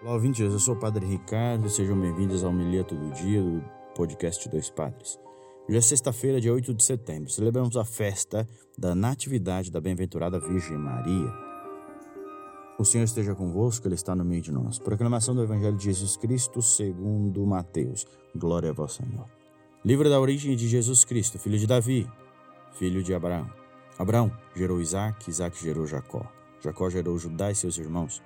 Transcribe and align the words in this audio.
Olá, 0.00 0.14
ouvintes, 0.14 0.38
eu 0.38 0.60
sou 0.60 0.76
o 0.76 0.78
Padre 0.78 1.04
Ricardo, 1.04 1.68
sejam 1.68 2.00
bem-vindos 2.00 2.44
ao 2.44 2.50
Homilia 2.50 2.84
Todo 2.84 3.10
Dia 3.14 3.42
do 3.42 3.60
podcast 3.96 4.48
Dois 4.48 4.70
Padres. 4.70 5.18
Hoje 5.68 5.76
é 5.76 5.80
sexta-feira, 5.80 6.40
dia 6.40 6.54
8 6.54 6.72
de 6.72 6.84
setembro, 6.84 7.28
celebramos 7.28 7.76
a 7.76 7.84
festa 7.84 8.46
da 8.78 8.94
Natividade 8.94 9.72
da 9.72 9.80
Bem-aventurada 9.80 10.38
Virgem 10.38 10.78
Maria. 10.78 11.32
O 12.78 12.84
Senhor 12.84 13.02
esteja 13.02 13.34
convosco, 13.34 13.88
Ele 13.88 13.96
está 13.96 14.14
no 14.14 14.24
meio 14.24 14.40
de 14.40 14.52
nós. 14.52 14.78
Proclamação 14.78 15.34
do 15.34 15.42
Evangelho 15.42 15.76
de 15.76 15.86
Jesus 15.86 16.16
Cristo 16.16 16.62
segundo 16.62 17.44
Mateus. 17.44 18.06
Glória 18.36 18.70
a 18.70 18.72
vós, 18.72 18.92
Senhor. 18.92 19.26
Livro 19.84 20.08
da 20.08 20.20
origem 20.20 20.54
de 20.54 20.68
Jesus 20.68 21.04
Cristo, 21.04 21.40
filho 21.40 21.58
de 21.58 21.66
Davi, 21.66 22.08
filho 22.74 23.02
de 23.02 23.12
Abraão. 23.12 23.50
Abraão 23.98 24.30
gerou 24.54 24.80
Isaac, 24.80 25.28
Isaac 25.28 25.60
gerou 25.60 25.88
Jacó. 25.88 26.24
Jacó 26.60 26.88
gerou 26.88 27.18
Judá 27.18 27.50
e 27.50 27.56
seus 27.56 27.76
irmãos. 27.78 28.22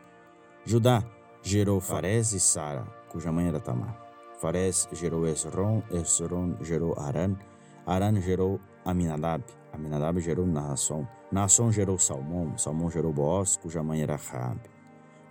Judá 0.66 1.02
gerou 1.42 1.80
Farés 1.80 2.32
e 2.32 2.40
Sara, 2.40 2.86
cuja 3.08 3.32
mãe 3.32 3.48
era 3.48 3.60
Tamar. 3.60 4.00
Farés 4.40 4.88
gerou 4.92 5.26
Esron, 5.26 5.82
Esron 5.90 6.56
gerou 6.60 6.94
Aran, 6.98 7.36
Aran 7.84 8.20
gerou 8.20 8.60
Aminadab, 8.84 9.44
Aminadab 9.72 10.20
gerou 10.20 10.46
Naasson, 10.46 11.06
Naasson 11.30 11.72
gerou 11.72 11.98
Salmão, 11.98 12.56
Salmão 12.56 12.90
gerou 12.90 13.12
Boaz, 13.12 13.56
cuja 13.56 13.82
mãe 13.82 14.02
era 14.02 14.16
Raabe. 14.16 14.70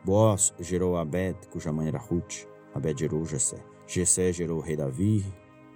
Boaz 0.04 0.54
gerou 0.60 0.98
Abed, 0.98 1.38
cuja 1.50 1.72
mãe 1.72 1.88
era 1.88 1.98
Ruth, 1.98 2.46
Abed 2.74 3.00
gerou 3.00 3.26
Jessé. 3.26 3.64
Jessé 3.88 4.32
gerou 4.32 4.58
o 4.60 4.62
rei 4.62 4.76
Davi, 4.76 5.26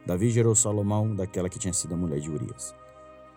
Davi 0.05 0.29
gerou 0.29 0.55
Salomão, 0.55 1.15
daquela 1.15 1.49
que 1.49 1.59
tinha 1.59 1.73
sido 1.73 1.93
a 1.93 1.97
mulher 1.97 2.19
de 2.19 2.29
Urias. 2.29 2.75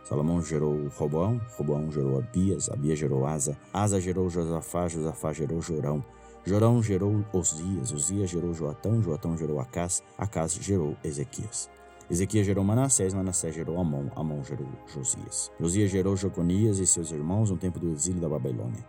Salomão 0.05 0.41
gerou 0.41 0.89
Roboão, 0.89 1.41
Roboão 1.57 1.91
gerou 1.91 2.19
Abias, 2.19 2.71
Abias 2.71 2.99
gerou 2.99 3.27
Asa, 3.27 3.57
Asa 3.73 4.01
gerou 4.01 4.31
Josafá, 4.31 4.89
Josafá 4.89 5.33
gerou 5.33 5.61
Jorão, 5.61 6.03
Jorão 6.45 6.83
gerou 6.83 7.25
Osias, 7.33 7.93
Osias 7.93 8.31
gerou 8.31 8.55
Joatão, 8.55 9.03
Joatão 9.03 9.37
gerou 9.37 9.61
Acás, 9.61 10.03
Acás 10.17 10.55
gerou 10.55 10.97
Ezequias. 11.05 11.69
Ezequias 12.11 12.47
gerou 12.47 12.65
Manassés, 12.65 13.13
Manassés 13.13 13.55
gerou 13.55 13.79
Amon, 13.79 14.07
Amon 14.17 14.43
gerou 14.43 14.67
Josias. 14.87 15.53
Josias 15.61 15.91
gerou 15.91 16.17
Joconias 16.17 16.79
e 16.79 16.87
seus 16.87 17.11
irmãos 17.11 17.51
no 17.51 17.57
tempo 17.57 17.79
do 17.79 17.93
exílio 17.93 18.21
da 18.21 18.29
Babilônia. 18.29 18.83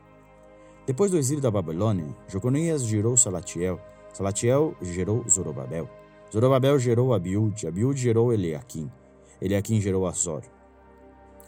Depois 0.88 1.12
do 1.12 1.18
exílio 1.18 1.42
da 1.42 1.52
Babilônia, 1.52 2.16
Joconias 2.28 2.84
gerou 2.84 3.18
Salatiel, 3.18 3.80
Salatiel 4.14 4.74
gerou 4.82 5.28
Zorobabel. 5.30 5.90
Zorobabel 6.32 6.80
gerou 6.80 7.14
Abiúde, 7.14 7.68
Abiúde 7.68 8.02
gerou 8.02 8.32
Eliaquim, 8.32 8.90
Eliaquim 9.42 9.82
gerou 9.82 10.08
Azor. 10.08 10.44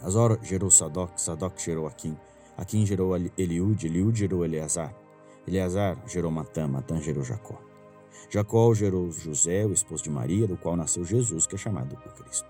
Azor 0.02 0.38
gerou 0.42 0.70
Sadoc, 0.70 1.16
Sadoc 1.16 1.58
gerou 1.58 1.86
Aquim, 1.86 2.16
Aquim 2.56 2.84
gerou 2.84 3.16
Eliúde, 3.38 3.86
Eliúde 3.86 4.20
gerou 4.20 4.44
Eleazar. 4.44 5.01
Eleazar 5.46 5.96
gerou 6.06 6.30
Matã, 6.30 6.68
Matã 6.68 7.00
gerou 7.00 7.24
Jacó. 7.24 7.60
Jacó 8.30 8.72
gerou 8.74 9.10
José, 9.10 9.66
o 9.66 9.72
esposo 9.72 10.04
de 10.04 10.10
Maria, 10.10 10.46
do 10.46 10.56
qual 10.56 10.76
nasceu 10.76 11.04
Jesus, 11.04 11.46
que 11.46 11.54
é 11.54 11.58
chamado 11.58 11.94
o 11.94 12.22
Cristo. 12.22 12.48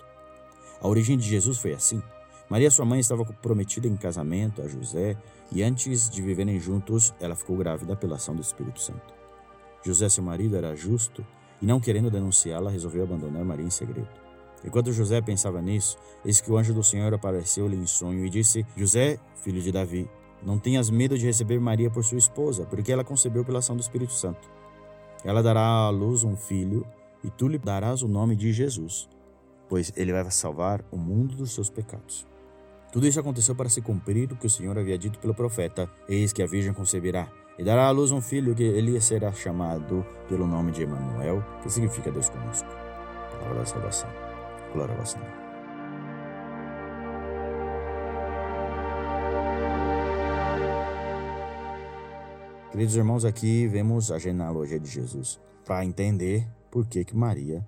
A 0.81 0.89
origem 0.89 1.17
de 1.17 1.29
Jesus 1.29 1.59
foi 1.59 1.73
assim. 1.73 2.03
Maria, 2.49 2.71
sua 2.71 2.85
mãe, 2.85 3.01
estava 3.01 3.25
prometida 3.25 3.89
em 3.89 3.97
casamento 3.97 4.61
a 4.61 4.69
José 4.69 5.17
e 5.51 5.63
antes 5.63 6.11
de 6.11 6.21
viverem 6.21 6.61
juntos, 6.61 7.15
ela 7.19 7.35
ficou 7.35 7.57
grávida 7.57 7.97
pela 7.97 8.17
ação 8.17 8.35
do 8.35 8.43
Espírito 8.43 8.81
Santo. 8.81 9.15
José, 9.85 10.09
seu 10.09 10.23
marido, 10.23 10.57
era 10.57 10.77
justo 10.77 11.25
e, 11.61 11.67
não 11.67 11.81
querendo 11.81 12.11
denunciá-la, 12.11 12.71
resolveu 12.71 13.05
abandonar 13.05 13.45
Maria 13.45 13.67
em 13.67 13.71
segredo. 13.71 14.09
Enquanto 14.65 14.93
José 14.93 15.21
pensava 15.21 15.61
nisso, 15.61 15.97
eis 16.25 16.41
que 16.41 16.51
o 16.51 16.57
anjo 16.57 16.73
do 16.73 16.85
Senhor 16.85 17.13
apareceu-lhe 17.13 17.77
em 17.77 17.87
sonho 17.87 18.25
e 18.25 18.31
disse: 18.31 18.65
José, 18.77 19.19
filho 19.43 19.61
de 19.61 19.73
Davi, 19.73 20.09
não 20.45 20.59
tenhas 20.59 20.91
medo 20.91 21.17
de 21.17 21.27
receber 21.27 21.61
Maria 21.61 21.91
por 21.91 22.05
sua 22.05 22.19
esposa, 22.19 22.65
porque 22.67 22.93
ela 22.93 23.05
concebeu 23.05 23.45
pela 23.45 23.61
ação 23.61 23.77
do 23.77 23.81
Espírito 23.83 24.13
Santo. 24.13 24.51
Ela 25.25 25.43
dará 25.43 25.63
à 25.63 25.91
luz 25.91 26.25
um 26.25 26.37
filho, 26.37 26.87
e 27.23 27.31
tu 27.31 27.47
lhe 27.47 27.59
darás 27.59 28.03
o 28.03 28.09
nome 28.09 28.35
de 28.35 28.53
Jesus, 28.53 29.09
pois 29.69 29.93
ele 29.97 30.13
vai 30.13 30.29
salvar 30.31 30.85
o 30.91 30.97
mundo 30.97 31.37
dos 31.37 31.53
seus 31.53 31.71
pecados. 31.71 32.27
Tudo 32.93 33.07
isso 33.07 33.21
aconteceu 33.21 33.55
para 33.55 33.69
se 33.69 33.81
cumprir 33.81 34.31
o 34.33 34.37
que 34.37 34.47
o 34.47 34.51
Senhor 34.51 34.77
havia 34.77 34.99
dito 34.99 35.19
pelo 35.19 35.35
profeta: 35.35 35.89
Eis 36.09 36.33
que 36.33 36.43
a 36.43 36.47
Virgem 36.47 36.75
conceberá 36.75 37.31
e 37.59 37.65
dará 37.65 37.87
à 37.87 37.91
luz 37.91 38.11
um 38.11 38.21
filho 38.21 38.55
que 38.55 38.63
ele 38.63 39.01
será 39.01 39.33
chamado 39.33 40.05
pelo 40.29 40.47
nome 40.47 40.73
de 40.73 40.83
Emanuel, 40.83 41.43
que 41.63 41.71
significa 41.71 42.11
Deus 42.11 42.29
conosco. 42.29 42.69
Palavra 43.31 43.61
da 43.61 43.65
salvação. 43.65 44.11
Glória 44.75 44.95
a 44.95 44.99
vós, 44.99 45.11
Senhor. 45.11 45.42
Queridos 52.73 52.97
irmãos, 52.97 53.27
aqui 53.27 53.67
vemos 53.67 54.11
a 54.11 54.19
genealogia 54.19 54.81
de 54.81 54.89
Jesus 54.89 55.39
para 55.63 55.85
entender 55.85 56.49
por 56.71 56.87
que, 56.87 57.05
que 57.05 57.15
Maria 57.15 57.63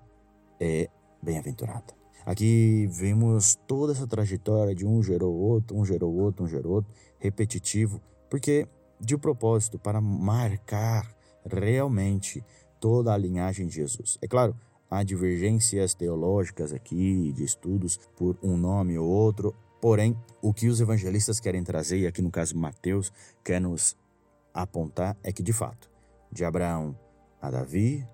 é 0.59 0.89
bem-aventurada. 1.21 1.93
Aqui 2.25 2.89
vemos 2.91 3.55
toda 3.67 3.93
essa 3.93 4.07
trajetória 4.07 4.73
de 4.73 4.83
um 4.83 5.03
gerou 5.03 5.31
outro, 5.31 5.77
um 5.77 5.85
gerou 5.85 6.11
outro, 6.11 6.43
um 6.43 6.47
gerou 6.47 6.73
outro, 6.73 6.91
repetitivo, 7.19 8.01
porque 8.31 8.67
de 8.99 9.15
propósito 9.15 9.77
para 9.77 10.01
marcar 10.01 11.15
realmente 11.45 12.43
toda 12.79 13.13
a 13.13 13.17
linhagem 13.17 13.67
de 13.67 13.75
Jesus. 13.75 14.17
É 14.23 14.27
claro, 14.27 14.55
há 14.89 15.03
divergências 15.03 15.93
teológicas 15.93 16.73
aqui, 16.73 17.31
de 17.31 17.43
estudos 17.43 17.99
por 18.17 18.39
um 18.41 18.57
nome 18.57 18.97
ou 18.97 19.07
outro, 19.07 19.53
porém, 19.79 20.17
o 20.41 20.51
que 20.51 20.67
os 20.67 20.81
evangelistas 20.81 21.39
querem 21.39 21.63
trazer, 21.63 21.99
e 21.99 22.07
aqui 22.07 22.23
no 22.23 22.31
caso 22.31 22.57
Mateus 22.57 23.13
quer 23.43 23.61
nos 23.61 23.95
apontar 24.63 25.17
é 25.21 25.31
que, 25.31 25.43
de 25.43 25.51
fato, 25.51 25.91
de 26.31 26.45
Abraão 26.45 26.97
a 27.41 27.51
Davi, 27.51 28.07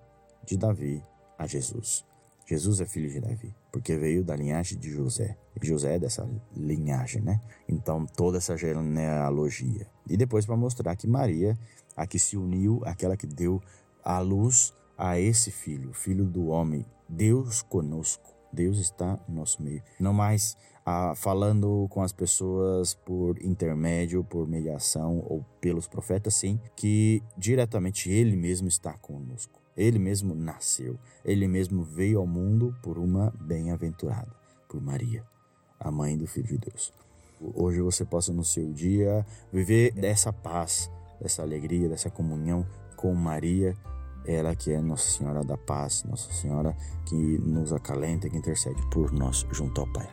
de 0.44 0.56
Davi 0.56 1.02
a 1.38 1.46
Jesus. 1.46 2.04
Jesus 2.44 2.80
é 2.80 2.86
filho 2.86 3.08
de 3.08 3.20
Davi, 3.20 3.54
porque 3.70 3.96
veio 3.96 4.24
da 4.24 4.34
linhagem 4.34 4.78
de 4.78 4.90
José. 4.90 5.38
E 5.54 5.66
José 5.66 5.94
é 5.94 5.98
dessa 5.98 6.28
linhagem, 6.54 7.22
né? 7.22 7.40
Então, 7.68 8.04
toda 8.04 8.38
essa 8.38 8.56
genealogia. 8.56 9.86
E 10.08 10.16
depois 10.16 10.44
para 10.44 10.56
mostrar 10.56 10.96
que 10.96 11.06
Maria, 11.06 11.56
a 11.96 12.06
que 12.06 12.18
se 12.18 12.36
uniu, 12.36 12.82
aquela 12.84 13.16
que 13.16 13.26
deu 13.26 13.62
a 14.04 14.18
luz 14.18 14.74
a 14.98 15.18
esse 15.18 15.50
filho, 15.50 15.92
filho 15.94 16.24
do 16.24 16.48
homem, 16.48 16.84
Deus 17.08 17.62
conosco. 17.62 18.34
Deus 18.52 18.78
está 18.78 19.18
no 19.28 19.36
nosso 19.36 19.62
meio. 19.62 19.82
Não 19.98 20.12
mais 20.12 20.56
ah, 20.84 21.14
falando 21.16 21.86
com 21.90 22.02
as 22.02 22.12
pessoas 22.12 22.94
por 22.94 23.42
intermédio, 23.42 24.24
por 24.24 24.46
mediação 24.46 25.24
ou 25.26 25.44
pelos 25.60 25.86
profetas, 25.88 26.34
sim, 26.34 26.60
que 26.76 27.22
diretamente 27.36 28.10
Ele 28.10 28.36
mesmo 28.36 28.68
está 28.68 28.92
conosco. 28.94 29.62
Ele 29.76 29.98
mesmo 29.98 30.34
nasceu, 30.34 30.98
ele 31.24 31.48
mesmo 31.48 31.82
veio 31.82 32.18
ao 32.18 32.26
mundo 32.26 32.76
por 32.82 32.98
uma 32.98 33.32
bem-aventurada, 33.40 34.30
por 34.68 34.82
Maria, 34.82 35.24
a 35.80 35.90
mãe 35.90 36.16
do 36.16 36.26
Filho 36.26 36.48
de 36.48 36.58
Deus. 36.58 36.92
Hoje 37.40 37.80
você 37.80 38.04
possa 38.04 38.32
no 38.32 38.44
seu 38.44 38.70
dia 38.72 39.26
viver 39.50 39.92
dessa 39.92 40.32
paz, 40.32 40.90
dessa 41.20 41.42
alegria, 41.42 41.88
dessa 41.88 42.10
comunhão 42.10 42.66
com 42.96 43.14
Maria, 43.14 43.74
ela 44.26 44.54
que 44.54 44.72
é 44.72 44.80
Nossa 44.80 45.10
Senhora 45.10 45.42
da 45.44 45.56
Paz, 45.56 46.04
Nossa 46.04 46.32
Senhora 46.32 46.76
que 47.06 47.38
nos 47.38 47.72
acalenta, 47.72 48.28
que 48.28 48.36
intercede 48.36 48.80
por 48.90 49.12
nós 49.12 49.46
junto 49.50 49.80
ao 49.80 49.86
Pai. 49.92 50.08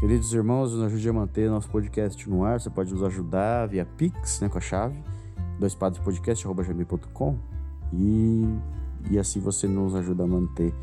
Queridos 0.00 0.32
irmãos, 0.32 0.72
nos 0.72 0.82
ajude 0.84 1.08
a 1.08 1.12
manter 1.12 1.50
nosso 1.50 1.68
podcast 1.68 2.30
no 2.30 2.44
ar. 2.44 2.60
Você 2.60 2.70
pode 2.70 2.92
nos 2.92 3.02
ajudar 3.02 3.66
via 3.66 3.84
Pix, 3.84 4.40
né, 4.40 4.48
com 4.48 4.58
a 4.58 4.60
chave 4.60 5.02
doispadrespodcast.com 5.58 7.36
e, 7.92 8.44
e 9.10 9.18
assim 9.18 9.40
você 9.40 9.66
nos 9.66 9.94
ajuda 9.94 10.24
a 10.24 10.26
manter 10.26 10.74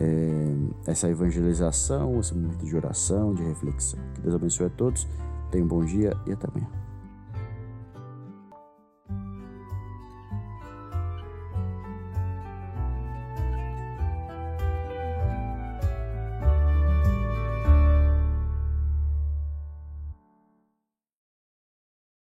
é, 0.00 0.54
essa 0.86 1.08
evangelização, 1.08 2.18
esse 2.20 2.34
momento 2.34 2.64
de 2.64 2.76
oração, 2.76 3.34
de 3.34 3.42
reflexão. 3.42 4.00
Que 4.14 4.20
Deus 4.22 4.34
abençoe 4.34 4.66
a 4.66 4.70
todos. 4.70 5.06
Tenha 5.50 5.64
um 5.64 5.68
bom 5.68 5.84
dia 5.84 6.16
e 6.26 6.32
até 6.32 6.48
amanhã. 6.48 6.87